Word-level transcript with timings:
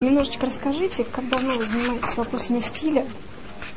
Немножечко 0.00 0.46
расскажите, 0.46 1.02
как 1.02 1.28
давно 1.28 1.56
вы 1.56 1.64
занимаетесь 1.64 2.16
вопросами 2.16 2.60
стиля? 2.60 3.04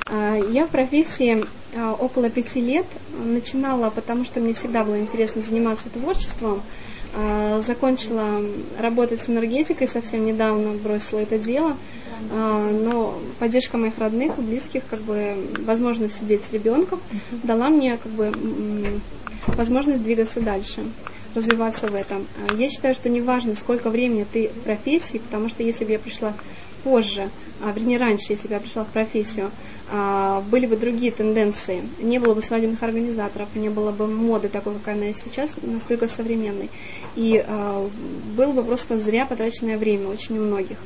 А, 0.06 0.36
я 0.36 0.68
в 0.68 0.70
профессии 0.70 1.44
а, 1.76 1.94
около 1.94 2.30
пяти 2.30 2.62
лет. 2.62 2.86
Начинала, 3.26 3.90
потому 3.90 4.24
что 4.24 4.40
мне 4.40 4.54
всегда 4.54 4.84
было 4.84 5.00
интересно 5.00 5.42
заниматься 5.42 5.90
творчеством. 5.90 6.62
А, 7.16 7.64
закончила 7.66 8.40
работать 8.78 9.24
с 9.24 9.30
энергетикой 9.30 9.88
совсем 9.88 10.24
недавно, 10.24 10.74
бросила 10.74 11.22
это 11.22 11.40
дело. 11.40 11.76
Но 12.30 13.20
поддержка 13.40 13.78
моих 13.78 13.98
родных 13.98 14.38
и 14.38 14.42
близких, 14.42 14.84
как 14.88 15.02
бы 15.02 15.36
возможность 15.66 16.20
сидеть 16.20 16.44
с 16.44 16.54
ребенком, 16.54 17.00
дала 17.42 17.70
мне 17.70 17.98
как 17.98 18.12
бы 18.12 18.32
возможность 19.48 20.04
двигаться 20.04 20.40
дальше 20.40 20.84
развиваться 21.36 21.88
в 21.88 21.96
этом. 21.96 22.28
А, 22.50 22.54
я 22.56 22.70
считаю, 22.70 22.96
что 22.96 23.10
не 23.10 23.22
важно, 23.22 23.56
сколько 23.56 23.90
времени 23.90 24.26
ты 24.32 24.50
в 24.50 24.62
профессии, 24.62 25.18
потому 25.18 25.50
что 25.50 25.64
если 25.64 25.86
бы 25.86 25.92
я 25.92 26.00
пришла 26.00 26.34
позже, 26.84 27.30
а, 27.64 27.72
вернее 27.72 27.98
раньше, 27.98 28.34
если 28.34 28.48
бы 28.48 28.56
я 28.56 28.60
пришла 28.60 28.84
в 28.84 28.88
профессию, 28.88 29.52
а, 29.90 30.42
были 30.50 30.66
бы 30.66 30.76
другие 30.78 31.12
тенденции, 31.12 31.84
не 32.00 32.20
было 32.20 32.34
бы 32.34 32.42
свадебных 32.42 32.82
организаторов, 32.82 33.50
не 33.56 33.70
было 33.70 33.92
бы 33.92 34.08
моды 34.08 34.50
такой, 34.50 34.74
какая 34.76 34.96
она 34.96 35.14
сейчас, 35.14 35.52
настолько 35.62 36.08
современной. 36.08 36.70
И 37.16 37.44
а, 37.48 37.88
было 38.36 38.54
бы 38.54 38.64
просто 38.64 39.00
зря 39.00 39.26
потраченное 39.26 39.78
время 39.78 40.08
очень 40.08 40.38
у 40.38 40.42
многих. 40.42 40.78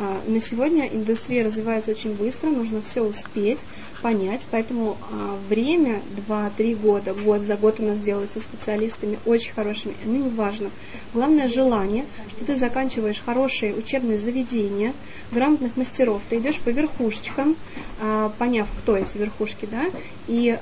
А, 0.00 0.20
на 0.28 0.40
сегодня 0.40 0.86
индустрия 0.86 1.44
развивается 1.44 1.90
очень 1.90 2.14
быстро, 2.14 2.50
нужно 2.50 2.80
все 2.82 3.02
успеть, 3.02 3.58
понять, 4.02 4.46
поэтому 4.50 4.96
а, 5.10 5.38
время 5.48 6.02
2-3 6.28 6.76
года, 6.76 7.14
год 7.14 7.42
за 7.42 7.56
год 7.56 7.80
у 7.80 7.84
нас 7.84 7.98
делается 7.98 8.40
специалистами 8.40 9.18
очень 9.26 9.52
хорошими, 9.52 9.94
ну 10.04 10.16
не 10.16 10.30
важно. 10.30 10.70
Главное 11.14 11.48
желание, 11.48 12.04
что 12.30 12.44
ты 12.44 12.56
заканчиваешь 12.56 13.20
хорошие 13.24 13.74
учебные 13.74 14.18
заведения, 14.18 14.92
грамотных 15.32 15.76
мастеров, 15.76 16.20
ты 16.28 16.38
идешь 16.38 16.58
по 16.58 16.70
верхушечкам, 16.70 17.56
а, 18.00 18.32
поняв, 18.38 18.68
кто 18.78 18.96
эти 18.96 19.18
верхушки, 19.18 19.68
да, 19.70 19.84
и 20.26 20.58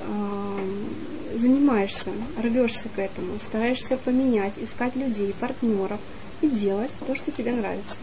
занимаешься, 1.35 2.09
рвешься 2.41 2.89
к 2.89 2.99
этому, 2.99 3.37
стараешься 3.39 3.97
поменять, 3.97 4.53
искать 4.57 4.95
людей, 4.95 5.35
партнеров 5.39 5.99
и 6.41 6.47
делать 6.47 6.91
то, 7.05 7.15
что 7.15 7.31
тебе 7.31 7.51
нравится. 7.51 7.97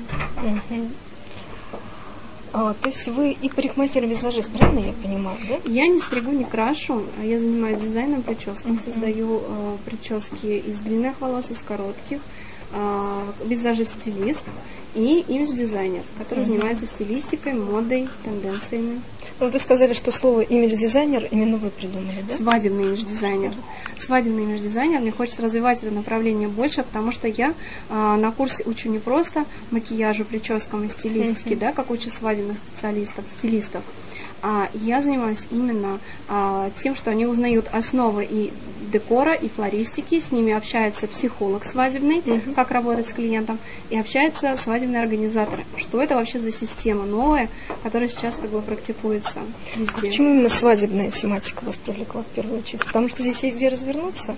А, 2.56 2.72
то 2.72 2.88
есть 2.88 3.08
вы 3.08 3.32
и 3.32 3.48
парикмахер-визажист, 3.48 4.48
правильно 4.52 4.86
я 4.86 4.92
понимаю, 4.92 5.36
да? 5.48 5.56
Я 5.64 5.88
не 5.88 5.98
стригу, 5.98 6.30
не 6.30 6.44
крашу. 6.44 7.02
а 7.20 7.24
Я 7.24 7.40
занимаюсь 7.40 7.78
дизайном 7.78 8.22
прическ. 8.22 8.64
Uh-huh. 8.64 8.78
Создаю 8.80 9.42
э, 9.44 9.76
прически 9.84 10.62
из 10.64 10.78
длинных 10.78 11.20
волос, 11.20 11.50
из 11.50 11.58
коротких. 11.58 12.20
Э, 12.72 13.22
визажист-стилист 13.44 14.42
и 14.94 15.24
имидж-дизайнер, 15.26 16.04
который 16.16 16.44
uh-huh. 16.44 16.46
занимается 16.46 16.86
стилистикой, 16.86 17.54
модой, 17.54 18.08
тенденциями. 18.22 19.00
Ну, 19.40 19.48
вы 19.48 19.58
сказали, 19.58 19.94
что 19.94 20.12
слово 20.12 20.42
имидж-дизайнер 20.42 21.26
именно 21.30 21.56
вы 21.56 21.70
придумали, 21.70 22.24
да? 22.28 22.36
Свадебный 22.36 22.84
имидж-дизайнер. 22.84 23.52
Свадебный 23.98 24.44
имидж-дизайнер. 24.44 25.00
Мне 25.00 25.10
хочется 25.10 25.42
развивать 25.42 25.82
это 25.82 25.92
направление 25.92 26.46
больше, 26.46 26.84
потому 26.84 27.10
что 27.10 27.26
я 27.26 27.54
а, 27.90 28.16
на 28.16 28.30
курсе 28.30 28.62
учу 28.64 28.88
не 28.88 29.00
просто 29.00 29.44
макияжу, 29.72 30.24
прическам 30.24 30.84
и 30.84 30.88
стилистике, 30.88 31.54
uh-huh. 31.54 31.58
да, 31.58 31.72
как 31.72 31.90
учат 31.90 32.14
свадебных 32.14 32.58
специалистов, 32.58 33.24
стилистов, 33.38 33.82
а 34.46 34.68
я 34.74 35.00
занимаюсь 35.00 35.48
именно 35.50 35.98
а, 36.28 36.70
тем, 36.78 36.94
что 36.94 37.10
они 37.10 37.24
узнают 37.24 37.66
основы 37.72 38.28
и 38.30 38.52
декора, 38.92 39.32
и 39.32 39.48
флористики, 39.48 40.20
с 40.20 40.30
ними 40.30 40.52
общается 40.52 41.06
психолог 41.06 41.64
свадебный, 41.64 42.18
uh-huh. 42.18 42.52
как 42.52 42.70
работать 42.70 43.08
с 43.08 43.14
клиентом, 43.14 43.58
и 43.88 43.98
общается 43.98 44.54
свадебный 44.58 45.00
организатор. 45.00 45.64
Что 45.78 46.02
это 46.02 46.14
вообще 46.14 46.38
за 46.38 46.52
система 46.52 47.06
новая, 47.06 47.48
которая 47.82 48.10
сейчас 48.10 48.36
как 48.36 48.50
бы 48.50 48.60
практикуется 48.60 49.38
везде. 49.76 49.92
А 49.96 50.00
почему 50.02 50.34
именно 50.34 50.50
свадебная 50.50 51.10
тематика 51.10 51.64
вас 51.64 51.78
привлекла 51.78 52.22
в 52.22 52.34
первую 52.34 52.58
очередь? 52.58 52.84
Потому 52.84 53.08
что 53.08 53.22
здесь 53.22 53.42
есть 53.42 53.56
где 53.56 53.70
развернуться? 53.70 54.36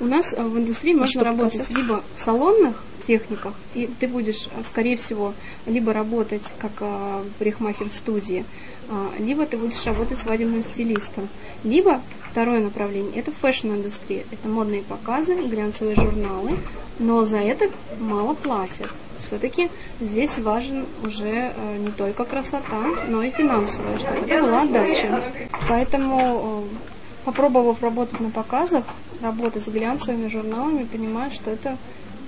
У 0.00 0.06
нас 0.06 0.32
э, 0.32 0.42
в 0.42 0.58
индустрии 0.58 0.90
и 0.90 0.96
можно 0.96 1.22
работать 1.22 1.60
показать? 1.60 1.76
либо 1.76 2.02
в 2.16 2.18
салонных 2.18 2.82
техниках, 3.06 3.54
и 3.74 3.88
ты 4.00 4.08
будешь, 4.08 4.48
э, 4.48 4.62
скорее 4.68 4.96
всего, 4.96 5.34
либо 5.66 5.92
работать 5.92 6.42
как 6.58 6.72
э, 6.80 7.22
парикмахер 7.38 7.88
в 7.88 7.92
студии, 7.92 8.44
а, 8.88 9.10
либо 9.18 9.46
ты 9.46 9.56
будешь 9.56 9.84
работать 9.84 10.18
свадебным 10.18 10.62
стилистом, 10.62 11.28
либо 11.64 12.00
второе 12.30 12.60
направление– 12.60 13.12
это 13.16 13.32
фэшн-индустрия, 13.32 14.24
это 14.30 14.48
модные 14.48 14.82
показы, 14.82 15.34
глянцевые 15.34 15.96
журналы, 15.96 16.56
но 16.98 17.24
за 17.24 17.38
это 17.38 17.68
мало 17.98 18.34
платят. 18.34 18.88
Все-таки 19.18 19.70
здесь 20.00 20.38
важен 20.38 20.86
уже 21.02 21.52
э, 21.54 21.78
не 21.78 21.90
только 21.90 22.24
красота, 22.24 22.82
но 23.08 23.22
и 23.22 23.30
финансовая, 23.30 23.98
чтобы 23.98 24.18
это 24.18 24.42
была 24.42 24.62
отдача. 24.62 25.22
Поэтому, 25.68 26.64
э, 26.70 26.76
попробовав 27.24 27.82
работать 27.82 28.20
на 28.20 28.30
показах, 28.30 28.84
работать 29.20 29.64
с 29.64 29.68
глянцевыми 29.68 30.28
журналами, 30.28 30.84
понимаю, 30.84 31.30
что 31.30 31.50
это 31.50 31.76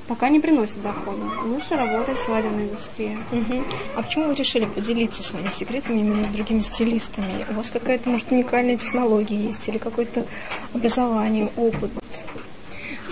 пока 0.09 0.31
не 0.31 0.41
приносит 0.41 0.83
дохода. 0.83 1.23
Лучше 1.45 1.77
работать 1.77 2.19
в 2.19 2.25
свадебной 2.25 2.65
индустрии. 2.65 3.19
Угу. 3.31 3.65
А 3.97 4.03
почему 4.03 4.29
вы 4.29 4.35
решили 4.35 4.65
поделиться 4.65 5.23
своими 5.23 5.51
секретами 5.51 6.01
именно 6.01 6.25
с 6.25 6.29
другими 6.29 6.63
стилистами? 6.63 7.47
У 7.51 7.55
вас 7.55 7.71
какая-то, 7.71 8.09
может, 8.09 8.33
уникальная 8.33 8.79
технология 8.79 9.37
есть 9.37 9.69
или 9.69 9.79
какое-то 9.79 10.27
образование, 10.75 11.51
опыт? 11.57 11.91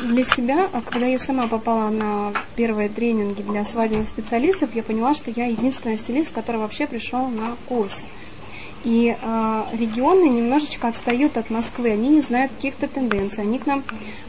Для 0.02 0.24
себя, 0.24 0.68
а 0.72 0.80
когда 0.82 1.06
я 1.06 1.18
сама 1.18 1.46
попала 1.46 1.90
на 1.90 2.32
первые 2.54 2.88
тренинги 2.88 3.42
для 3.42 3.64
свадебных 3.64 4.08
специалистов, 4.08 4.74
я 4.74 4.82
поняла, 4.82 5.14
что 5.14 5.30
я 5.30 5.46
единственный 5.46 5.98
стилист, 5.98 6.32
который 6.32 6.56
вообще 6.56 6.86
пришел 6.86 7.28
на 7.28 7.56
курс. 7.68 8.06
И 8.84 9.16
э, 9.20 9.62
регионы 9.72 10.28
немножечко 10.28 10.88
отстают 10.88 11.37
от 11.37 11.50
Москвы, 11.50 11.91
они 11.91 12.09
не 12.09 12.20
знают 12.20 12.53
каких-то 12.53 12.87
тенденций, 12.87 13.42
они 13.42 13.59
к 13.59 13.66
нам 13.66 13.82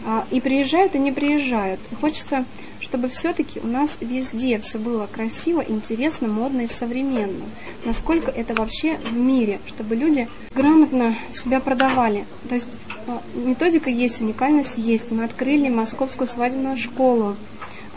э, 0.06 0.24
и 0.32 0.42
приезжают, 0.42 0.96
и 0.96 1.00
не 1.00 1.12
приезжают. 1.12 1.80
И 1.92 1.96
хочется, 1.96 2.44
чтобы 2.80 3.10
все-таки 3.10 3.60
у 3.60 3.68
нас 3.68 3.98
везде 4.02 4.58
все 4.60 4.80
было 4.80 5.06
красиво, 5.06 5.64
интересно, 5.68 6.28
модно 6.28 6.62
и 6.62 6.68
современно. 6.68 7.46
Насколько 7.86 8.32
это 8.32 8.56
вообще 8.56 8.98
в 8.98 9.14
мире, 9.14 9.60
чтобы 9.68 9.96
люди 9.96 10.28
грамотно 10.56 11.16
себя 11.32 11.60
продавали. 11.60 12.26
То 12.50 12.56
есть 12.56 12.70
э, 13.06 13.18
методика 13.36 13.90
есть, 13.90 14.22
уникальность 14.22 14.78
есть. 14.78 15.12
Мы 15.12 15.26
открыли 15.26 15.70
московскую 15.70 16.28
свадебную 16.28 16.78
школу. 16.78 17.36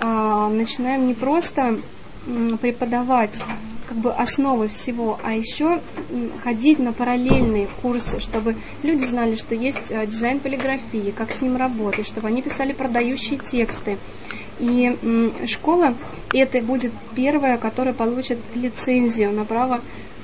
Э, 0.01 0.49
начинаем 0.53 1.07
не 1.07 1.15
просто 1.15 1.79
преподавать 2.61 3.35
как 3.91 3.99
бы 3.99 4.13
основы 4.13 4.69
всего, 4.69 5.19
а 5.25 5.35
еще 5.35 5.81
ходить 6.45 6.79
на 6.79 6.93
параллельные 6.93 7.67
курсы, 7.83 8.21
чтобы 8.21 8.55
люди 8.85 9.05
знали, 9.05 9.35
что 9.35 9.57
есть 9.57 9.91
э, 9.91 10.07
дизайн 10.07 10.39
полиграфии, 10.39 11.11
как 11.11 11.33
с 11.33 11.41
ним 11.41 11.57
работать, 11.57 12.07
чтобы 12.07 12.29
они 12.29 12.41
писали 12.41 12.73
продающие 12.73 13.41
тексты. 13.41 13.99
И 14.61 14.97
школа 15.49 15.95
это 16.33 16.63
будет 16.63 16.93
первая, 17.17 17.59
которая 17.59 17.93
получит 17.93 18.39
лицензию 18.55 19.33
на 19.33 19.45
право 19.45 19.81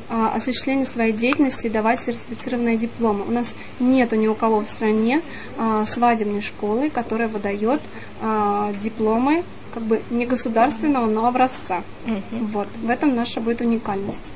а, 0.08 0.34
осуществления 0.36 0.84
своей 0.84 1.12
деятельности 1.12 1.66
и 1.66 1.70
давать 1.70 2.02
сертифицированные 2.02 2.76
дипломы. 2.76 3.24
У 3.26 3.32
нас 3.32 3.52
нет 3.80 4.12
ни 4.12 4.28
у 4.28 4.34
кого 4.36 4.60
в 4.60 4.68
стране 4.68 5.22
а, 5.58 5.84
свадебной 5.86 6.42
школы, 6.42 6.90
которая 6.90 7.26
выдает 7.26 7.80
а, 8.20 8.72
дипломы 8.80 9.42
как 9.76 9.82
бы 9.82 10.00
не 10.08 10.24
государственного, 10.24 11.04
но 11.04 11.26
образца. 11.26 11.82
Угу. 12.06 12.46
Вот. 12.46 12.68
В 12.82 12.88
этом 12.88 13.14
наша 13.14 13.42
будет 13.42 13.60
уникальность. 13.60 14.32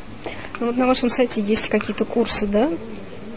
Ну, 0.60 0.66
вот 0.66 0.76
на 0.76 0.86
вашем 0.86 1.08
сайте 1.08 1.40
есть 1.40 1.70
какие-то 1.70 2.04
курсы, 2.04 2.46
да? 2.46 2.68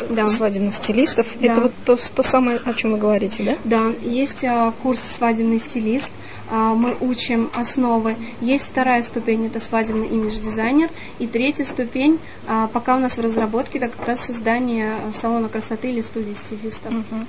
Да. 0.09 0.27
Свадебных 0.27 0.75
стилистов. 0.75 1.27
Да. 1.39 1.53
Это 1.53 1.61
вот 1.61 1.71
то, 1.85 1.97
то 2.13 2.21
самое, 2.21 2.59
о 2.65 2.73
чем 2.73 2.91
вы 2.91 2.97
говорите, 2.97 3.43
да? 3.43 3.57
Да, 3.63 3.93
есть 4.05 4.43
а, 4.43 4.73
курс 4.83 4.99
свадебный 5.17 5.59
стилист. 5.59 6.09
А, 6.49 6.73
мы 6.73 6.95
учим 6.99 7.49
основы. 7.53 8.15
Есть 8.41 8.65
вторая 8.65 9.03
ступень, 9.03 9.47
это 9.47 9.59
свадебный 9.59 10.07
имидж-дизайнер. 10.07 10.89
И 11.19 11.27
третья 11.27 11.65
ступень, 11.65 12.19
а, 12.47 12.67
пока 12.67 12.95
у 12.95 12.99
нас 12.99 13.17
в 13.17 13.21
разработке, 13.21 13.79
это 13.79 13.87
как 13.89 14.07
раз 14.07 14.25
создание 14.25 14.97
салона 15.19 15.49
красоты 15.49 15.89
или 15.89 16.01
студии 16.01 16.33
стилиста. 16.33 16.89
Угу. 16.89 17.25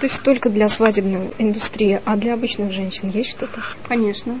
То 0.00 0.06
есть 0.06 0.22
только 0.22 0.50
для 0.50 0.68
свадебной 0.68 1.30
индустрии, 1.38 2.00
а 2.04 2.16
для 2.16 2.34
обычных 2.34 2.72
женщин 2.72 3.10
есть 3.10 3.30
что-то? 3.30 3.60
Конечно. 3.86 4.38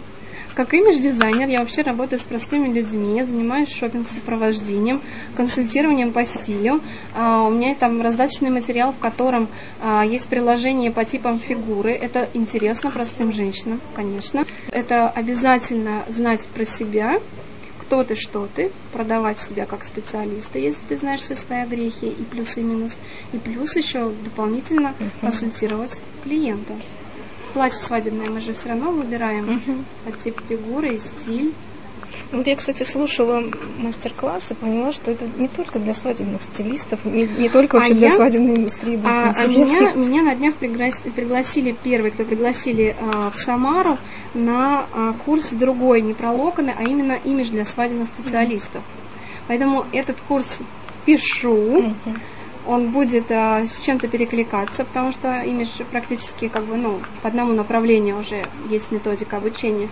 Как 0.58 0.74
имидж-дизайнер 0.74 1.48
я 1.48 1.60
вообще 1.60 1.82
работаю 1.82 2.18
с 2.18 2.24
простыми 2.24 2.66
людьми, 2.66 3.16
я 3.16 3.24
занимаюсь 3.24 3.68
шопинг-сопровождением, 3.68 5.00
консультированием 5.36 6.10
по 6.10 6.24
стилю. 6.24 6.80
А, 7.14 7.44
у 7.44 7.50
меня 7.50 7.76
там 7.76 8.02
раздаточный 8.02 8.50
материал, 8.50 8.92
в 8.92 8.98
котором 8.98 9.46
а, 9.80 10.04
есть 10.04 10.26
приложение 10.26 10.90
по 10.90 11.04
типам 11.04 11.38
фигуры. 11.38 11.92
Это 11.92 12.28
интересно 12.34 12.90
простым 12.90 13.32
женщинам, 13.32 13.80
конечно. 13.94 14.44
Это 14.72 15.08
обязательно 15.08 16.02
знать 16.08 16.44
про 16.46 16.64
себя, 16.64 17.20
кто 17.80 18.02
ты, 18.02 18.16
что 18.16 18.48
ты, 18.52 18.72
продавать 18.92 19.40
себя 19.40 19.64
как 19.64 19.84
специалиста, 19.84 20.58
если 20.58 20.80
ты 20.88 20.96
знаешь 20.96 21.20
все 21.20 21.36
свои 21.36 21.66
грехи 21.66 22.08
и 22.08 22.24
плюсы 22.24 22.62
и 22.62 22.64
минус, 22.64 22.98
и 23.32 23.38
плюс 23.38 23.76
еще 23.76 24.10
дополнительно 24.24 24.92
консультировать 25.20 26.00
клиента. 26.24 26.74
Платье 27.58 27.80
свадебное 27.84 28.30
мы 28.30 28.40
же 28.40 28.54
все 28.54 28.68
равно 28.68 28.92
выбираем 28.92 29.44
uh-huh. 29.50 29.84
под 30.04 30.20
тип 30.20 30.40
фигуры 30.48 30.90
и 30.90 31.00
стиль. 31.00 31.52
Вот 32.30 32.46
я, 32.46 32.54
кстати, 32.54 32.84
слушала 32.84 33.42
мастер-класс 33.78 34.52
и 34.52 34.54
поняла, 34.54 34.92
что 34.92 35.10
это 35.10 35.28
не 35.38 35.48
только 35.48 35.80
для 35.80 35.92
свадебных 35.92 36.40
стилистов, 36.40 37.04
не, 37.04 37.26
не 37.26 37.48
только 37.48 37.74
вообще 37.74 37.94
а 37.94 37.96
для 37.96 38.08
я, 38.10 38.14
свадебной 38.14 38.54
индустрии. 38.58 39.00
А, 39.04 39.34
а 39.36 39.46
меня, 39.48 39.92
меня 39.94 40.22
на 40.22 40.36
днях 40.36 40.54
пригласили, 40.54 41.10
пригласили 41.10 41.74
первый, 41.82 42.12
кто 42.12 42.24
пригласили 42.24 42.94
а, 43.00 43.32
в 43.32 43.38
Самару 43.38 43.98
на 44.34 44.86
а, 44.94 45.14
курс 45.24 45.48
другой, 45.50 46.00
не 46.00 46.14
про 46.14 46.30
локоны, 46.30 46.72
а 46.78 46.84
именно 46.84 47.18
имидж 47.24 47.48
для 47.48 47.64
свадебных 47.64 48.08
специалистов. 48.08 48.84
Поэтому 49.48 49.84
этот 49.90 50.20
курс 50.20 50.60
пишу. 51.04 51.92
Он 52.68 52.90
будет 52.90 53.30
а, 53.30 53.64
с 53.64 53.80
чем-то 53.80 54.08
перекликаться, 54.08 54.84
потому 54.84 55.10
что 55.10 55.40
имидж 55.40 55.82
практически 55.90 56.48
как 56.48 56.64
бы, 56.64 56.76
ну, 56.76 57.00
по 57.22 57.28
одному 57.28 57.54
направлению 57.54 58.20
уже 58.20 58.42
есть 58.68 58.92
методика 58.92 59.38
обучения. 59.38 59.88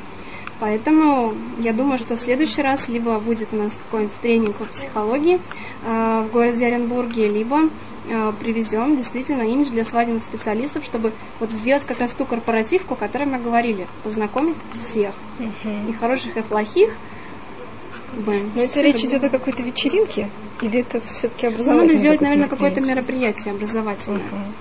Поэтому 0.61 1.34
я 1.58 1.73
думаю, 1.73 1.99
что 1.99 2.17
в 2.17 2.20
следующий 2.20 2.61
раз 2.61 2.87
либо 2.88 3.19
будет 3.19 3.49
у 3.52 3.56
нас 3.56 3.73
какой-нибудь 3.84 4.17
тренинг 4.20 4.56
по 4.56 4.67
психологии 4.67 5.40
э, 5.87 6.26
в 6.28 6.32
городе 6.32 6.67
Оренбурге, 6.67 7.28
либо 7.28 7.70
э, 8.08 8.32
привезем 8.40 8.99
действительно 8.99 9.43
имидж 9.43 9.69
для 9.69 9.87
свадебных 9.87 10.22
специалистов, 10.22 10.84
чтобы 10.84 11.12
вот 11.40 11.50
сделать 11.50 11.84
как 11.87 11.99
раз 12.00 12.12
ту 12.12 12.26
корпоративку, 12.26 12.93
о 12.93 12.96
которой 12.99 13.25
мы 13.25 13.38
говорили, 13.38 13.87
познакомить 14.05 14.56
всех, 14.75 15.14
uh-huh. 15.38 15.90
и 15.90 15.93
хороших, 15.94 16.37
и 16.37 16.43
плохих. 16.43 16.90
Но 18.55 18.63
это 18.63 18.81
речь 18.81 19.05
идет 19.05 19.25
о 19.25 19.29
какой-то 19.29 19.63
вечеринке? 19.63 20.29
Или 20.63 20.81
это 20.81 21.01
все-таки 21.01 21.47
образовательное? 21.47 21.83
Ну, 21.83 21.89
надо 21.89 21.99
сделать, 21.99 22.21
наверное, 22.21 22.49
какое-то 22.49 22.81
мероприятие 22.81 23.53
образовательное. 23.53 24.21
Uh-huh 24.21 24.53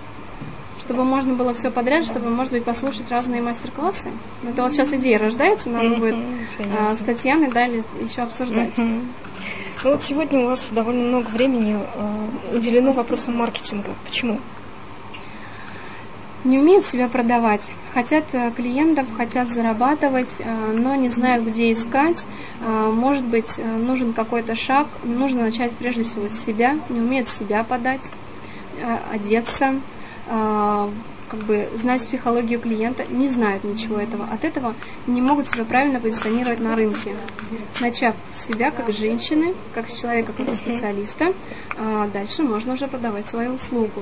чтобы 0.86 1.04
можно 1.04 1.34
было 1.34 1.54
все 1.54 1.72
подряд, 1.72 2.06
чтобы, 2.06 2.30
может 2.30 2.54
быть, 2.54 2.64
послушать 2.64 3.10
разные 3.10 3.42
мастер-классы. 3.42 4.12
Это 4.48 4.62
вот 4.62 4.74
сейчас 4.74 4.94
идея 4.94 5.18
рождается, 5.18 5.70
надо 5.70 5.96
будет 5.96 6.16
а, 6.78 6.96
с 6.96 7.00
Татьяной 7.04 7.50
далее 7.50 7.84
еще 8.00 8.22
обсуждать. 8.22 8.78
Ну 8.78 9.92
вот 9.92 10.04
сегодня 10.04 10.40
у 10.40 10.46
вас 10.46 10.70
довольно 10.72 11.04
много 11.04 11.28
времени 11.30 11.78
а, 11.96 12.28
уделено 12.54 12.94
вопросам 12.94 13.38
маркетинга. 13.38 13.90
Почему? 14.06 14.40
Не 16.46 16.60
умеют 16.60 16.86
себя 16.86 17.08
продавать. 17.08 17.64
Хотят 17.92 18.26
э, 18.34 18.52
клиентов, 18.56 19.08
хотят 19.18 19.48
зарабатывать, 19.52 20.30
э, 20.38 20.72
но 20.74 20.94
не 20.94 21.10
знают, 21.10 21.44
где 21.44 21.74
искать. 21.74 22.24
Э, 22.62 22.92
может 22.94 23.26
быть, 23.26 23.58
нужен 23.58 24.14
какой-то 24.14 24.54
шаг. 24.54 24.86
Нужно 25.04 25.42
начать 25.42 25.72
прежде 25.72 26.04
всего 26.04 26.30
с 26.30 26.46
себя. 26.46 26.78
Не 26.90 27.00
умеют 27.00 27.30
себя 27.30 27.64
подать, 27.64 28.02
одеться, 29.12 29.76
как 30.28 31.40
бы 31.46 31.70
знать 31.76 32.06
психологию 32.06 32.60
клиента, 32.60 33.06
не 33.10 33.30
знают 33.30 33.64
ничего 33.64 33.98
этого. 33.98 34.28
От 34.32 34.44
этого 34.44 34.76
не 35.08 35.22
могут 35.22 35.50
себя 35.50 35.64
правильно 35.64 36.00
позиционировать 36.00 36.60
на 36.60 36.76
рынке. 36.76 37.16
Начав 37.80 38.16
с 38.34 38.48
себя 38.48 38.72
как 38.72 38.92
женщины, 38.92 39.54
как 39.74 39.90
с 39.90 40.00
человека, 40.00 40.34
как 40.34 40.54
специалиста, 40.56 41.34
дальше 42.12 42.44
можно 42.44 42.74
уже 42.74 42.88
продавать 42.88 43.28
свою 43.30 43.54
услугу. 43.54 44.02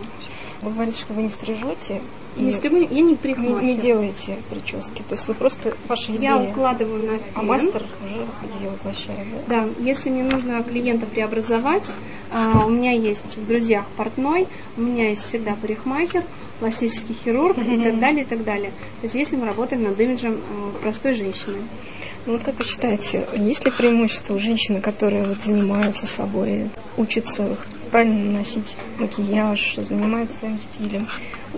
Вы 0.62 0.72
говорите, 0.72 1.02
что 1.02 1.14
вы 1.14 1.24
не 1.24 1.30
стрижете? 1.30 2.02
Не 2.36 2.52
стригу, 2.52 2.78
я 2.78 3.02
не 3.02 3.16
парикмахер. 3.16 3.62
Не, 3.62 3.76
не 3.76 3.80
делаете 3.80 4.38
прически. 4.50 5.04
То 5.08 5.16
есть 5.16 5.28
вы 5.28 5.34
просто 5.34 5.76
ваши 5.88 6.12
идеи. 6.14 6.24
Я 6.24 6.38
укладываю 6.38 7.04
на 7.04 7.18
фен. 7.18 7.22
А 7.36 7.42
мастер 7.44 7.84
уже 8.04 8.16
ее 8.60 8.70
воплощает, 8.72 9.28
да? 9.48 9.62
Да. 9.62 9.70
Если 9.80 10.10
мне 10.10 10.24
нужно 10.24 10.64
клиента 10.64 11.06
преобразовать, 11.06 11.84
а, 12.32 12.66
у 12.66 12.70
меня 12.70 12.92
есть 12.92 13.38
в 13.38 13.48
друзьях 13.48 13.86
портной, 13.96 14.48
у 14.78 14.82
меня 14.82 15.10
есть 15.10 15.26
всегда 15.28 15.56
парикмахер, 15.56 16.24
пластический 16.60 17.16
хирург 17.24 17.58
и 17.58 17.84
так 17.84 18.00
далее, 18.00 18.24
и 18.24 18.26
так 18.26 18.44
далее. 18.44 18.72
То 19.02 19.04
есть 19.04 19.16
если 19.16 19.36
мы 19.36 19.46
работаем 19.46 19.84
над 19.84 20.00
имиджем 20.00 20.42
а, 20.50 20.80
простой 20.82 21.14
женщины. 21.14 21.58
Ну 22.26 22.34
вот 22.34 22.44
как 22.44 22.58
вы 22.58 22.66
считаете, 22.66 23.28
есть 23.36 23.66
ли 23.66 23.72
преимущество 23.72 24.34
у 24.34 24.40
женщины, 24.40 24.82
которая 24.82 25.28
вот 25.28 25.42
занимается 25.44 26.08
собой, 26.08 26.70
учится 26.98 27.58
правильно 27.94 28.32
наносить 28.32 28.76
макияж, 28.98 29.76
занимается 29.78 30.40
своим 30.40 30.58
стилем? 30.58 31.08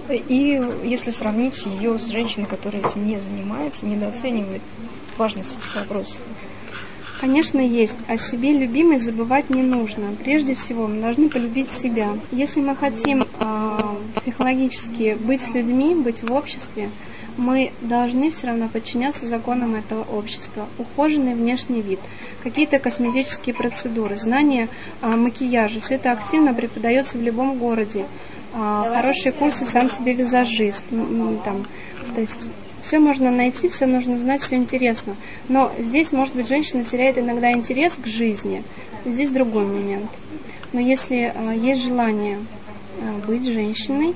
И 0.09 0.61
если 0.83 1.11
сравнить 1.11 1.65
ее 1.65 1.97
с 1.97 2.07
женщиной, 2.07 2.45
которая 2.45 2.83
этим 2.83 3.07
не 3.07 3.17
занимается, 3.21 3.85
недооценивает 3.85 4.61
важность 5.17 5.57
этих 5.57 5.75
вопросов. 5.77 6.19
Конечно, 7.21 7.61
есть. 7.61 7.95
О 8.09 8.17
себе 8.17 8.51
любимой 8.51 8.99
забывать 8.99 9.49
не 9.49 9.63
нужно. 9.63 10.13
Прежде 10.21 10.55
всего, 10.55 10.87
мы 10.87 11.01
должны 11.01 11.29
полюбить 11.29 11.71
себя. 11.71 12.09
Если 12.33 12.59
мы 12.59 12.75
хотим 12.75 13.23
э, 13.23 13.77
психологически 14.17 15.17
быть 15.17 15.41
с 15.41 15.53
людьми, 15.53 15.95
быть 15.95 16.21
в 16.21 16.33
обществе, 16.33 16.89
мы 17.37 17.71
должны 17.81 18.31
все 18.31 18.47
равно 18.47 18.67
подчиняться 18.67 19.25
законам 19.25 19.75
этого 19.75 20.03
общества. 20.03 20.67
Ухоженный 20.77 21.35
внешний 21.35 21.81
вид, 21.81 21.99
какие-то 22.43 22.79
косметические 22.79 23.55
процедуры, 23.55 24.15
знания 24.15 24.69
э, 25.01 25.07
макияжа, 25.07 25.81
все 25.81 25.95
это 25.95 26.11
активно 26.11 26.53
преподается 26.53 27.17
в 27.17 27.21
любом 27.21 27.57
городе. 27.57 28.05
Э, 28.53 28.83
хорошие 28.95 29.31
курсы 29.31 29.65
сам 29.65 29.89
себе 29.89 30.13
визажист, 30.13 30.83
там, 30.89 31.65
то 32.13 32.21
есть 32.21 32.49
все 32.85 32.99
можно 32.99 33.31
найти, 33.31 33.67
все 33.67 33.87
нужно 33.87 34.17
знать, 34.17 34.41
все 34.41 34.55
интересно. 34.55 35.15
Но 35.49 35.71
здесь, 35.79 36.11
может 36.11 36.35
быть, 36.35 36.47
женщина 36.47 36.83
теряет 36.83 37.17
иногда 37.17 37.51
интерес 37.51 37.93
к 37.93 38.05
жизни. 38.05 38.63
Здесь 39.05 39.31
другой 39.31 39.65
момент. 39.65 40.09
Но 40.71 40.79
если 40.79 41.33
э, 41.33 41.55
есть 41.57 41.83
желание 41.83 42.39
э, 42.99 43.27
быть 43.27 43.45
женщиной, 43.45 44.13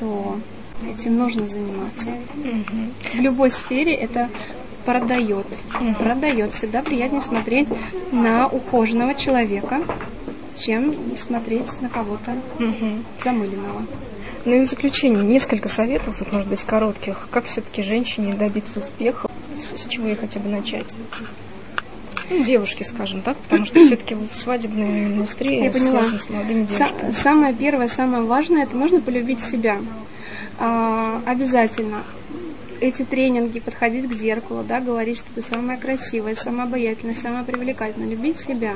то 0.00 0.40
этим 0.86 1.16
нужно 1.16 1.46
заниматься. 1.48 2.10
В 3.14 3.20
любой 3.20 3.50
сфере 3.50 3.94
это 3.94 4.28
продает. 4.84 5.46
Продает. 5.98 6.54
Всегда 6.54 6.82
приятнее 6.82 7.20
смотреть 7.20 7.68
на 8.12 8.46
ухоженного 8.48 9.14
человека, 9.14 9.82
чем 10.58 10.94
смотреть 11.16 11.80
на 11.80 11.88
кого-то 11.88 12.36
замыленного. 13.22 13.82
Ну 14.44 14.54
и 14.54 14.64
в 14.64 14.68
заключение 14.68 15.22
несколько 15.22 15.68
советов, 15.68 16.16
вот, 16.20 16.32
может 16.32 16.48
быть, 16.48 16.62
коротких, 16.64 17.28
как 17.30 17.44
все-таки 17.44 17.82
женщине 17.82 18.34
добиться 18.34 18.78
успеха, 18.78 19.28
с, 19.56 19.82
с 19.82 19.86
чего 19.88 20.06
ей 20.06 20.16
хотя 20.16 20.40
бы 20.40 20.48
начать. 20.48 20.94
Ну, 22.30 22.44
девушки, 22.44 22.82
скажем 22.82 23.22
так, 23.22 23.36
потому 23.38 23.64
что 23.64 23.84
все-таки 23.84 24.14
в 24.14 24.34
свадебной 24.34 25.04
индустрии 25.04 25.64
Я 25.64 25.70
поняла. 25.70 26.02
с 26.18 26.28
молодыми 26.28 26.64
девушками. 26.64 27.14
Самое 27.22 27.54
первое, 27.54 27.88
самое 27.88 28.22
важное, 28.22 28.64
это 28.64 28.76
нужно 28.76 29.00
полюбить 29.00 29.42
себя. 29.44 29.78
А, 30.58 31.22
обязательно 31.24 32.02
эти 32.80 33.04
тренинги, 33.04 33.60
подходить 33.60 34.08
к 34.08 34.14
зеркалу, 34.14 34.62
да, 34.62 34.80
говорить, 34.80 35.18
что 35.18 35.26
ты 35.34 35.42
самая 35.42 35.78
красивая, 35.78 36.36
самая 36.36 36.66
обаятельная, 36.66 37.14
самая 37.14 37.44
привлекательная, 37.44 38.08
любить 38.08 38.40
себя, 38.40 38.74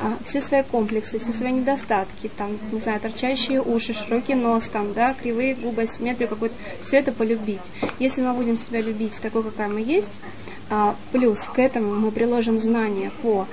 а, 0.00 0.18
все 0.24 0.40
свои 0.40 0.62
комплексы, 0.62 1.18
все 1.18 1.32
свои 1.32 1.52
недостатки, 1.52 2.30
там, 2.36 2.58
не 2.72 2.78
знаю, 2.78 3.00
торчащие 3.00 3.60
уши, 3.60 3.92
широкий 3.92 4.34
нос, 4.34 4.64
там, 4.72 4.92
да, 4.92 5.14
кривые 5.14 5.54
губы, 5.54 5.82
асимметрию 5.82 6.28
какую-то, 6.28 6.54
все 6.82 6.98
это 6.98 7.12
полюбить. 7.12 7.60
Если 7.98 8.22
мы 8.22 8.34
будем 8.34 8.56
себя 8.56 8.80
любить 8.80 9.20
такой, 9.20 9.42
какая 9.42 9.68
мы 9.68 9.80
есть, 9.80 10.20
а, 10.68 10.94
плюс 11.10 11.40
к 11.40 11.58
этому 11.58 11.94
мы 11.94 12.12
приложим 12.12 12.60
знания 12.60 13.10
по 13.22 13.46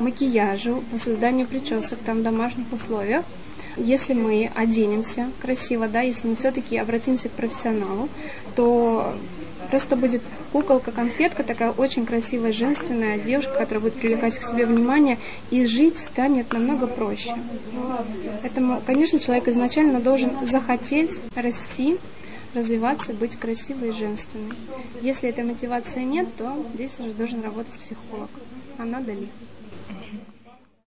макияжу, 0.00 0.82
по 0.90 0.98
созданию 0.98 1.46
причесок 1.46 2.00
там 2.04 2.18
в 2.18 2.22
домашних 2.22 2.72
условиях, 2.72 3.24
если 3.76 4.14
мы 4.14 4.50
оденемся 4.54 5.28
красиво, 5.40 5.88
да, 5.88 6.00
если 6.00 6.28
мы 6.28 6.36
все-таки 6.36 6.76
обратимся 6.78 7.28
к 7.28 7.32
профессионалу, 7.32 8.08
то 8.54 9.14
Просто 9.70 9.96
будет 9.96 10.22
куколка-конфетка, 10.52 11.42
такая 11.42 11.72
очень 11.72 12.06
красивая, 12.06 12.52
женственная 12.52 13.18
девушка, 13.18 13.54
которая 13.54 13.80
будет 13.80 13.94
привлекать 13.94 14.38
к 14.38 14.42
себе 14.42 14.66
внимание, 14.66 15.18
и 15.50 15.66
жить 15.66 15.98
станет 15.98 16.52
намного 16.52 16.86
проще. 16.86 17.34
Поэтому, 18.42 18.80
конечно, 18.84 19.18
человек 19.18 19.48
изначально 19.48 20.00
должен 20.00 20.46
захотеть 20.46 21.10
расти, 21.34 21.98
развиваться, 22.54 23.12
быть 23.14 23.36
красивой 23.36 23.88
и 23.88 23.92
женственной. 23.92 24.54
Если 25.02 25.28
этой 25.28 25.44
мотивации 25.44 26.02
нет, 26.02 26.28
то 26.36 26.54
здесь 26.74 26.92
уже 27.00 27.12
должен 27.12 27.42
работать 27.42 27.74
психолог. 27.74 28.30
А 28.78 28.84
надо 28.84 29.12
ли? 29.12 29.28